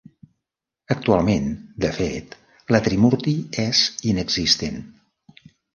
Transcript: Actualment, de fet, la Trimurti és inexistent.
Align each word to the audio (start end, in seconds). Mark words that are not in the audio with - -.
Actualment, 0.95 1.45
de 1.85 1.91
fet, 1.99 2.35
la 2.77 2.83
Trimurti 2.89 3.37
és 3.69 3.87
inexistent. 4.15 4.85